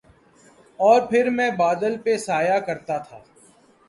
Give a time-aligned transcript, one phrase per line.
[0.79, 3.19] اور پھر میں بادل پہ سایہ کرتا تھا